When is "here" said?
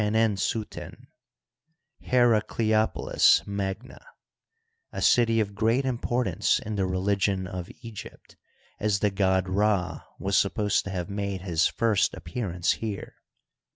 12.71-13.13